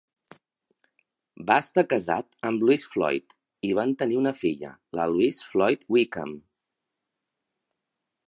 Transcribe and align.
Va 1.49 1.57
estar 1.63 1.83
casat 1.91 2.47
amb 2.49 2.63
Louise 2.69 2.89
Floyd 2.93 3.35
i 3.69 3.71
van 3.81 3.93
tenir 4.01 4.19
una 4.23 4.33
filla, 4.39 4.73
la 5.01 5.07
Louise 5.17 5.47
Floyd 5.51 5.85
Wickham. 5.97 6.33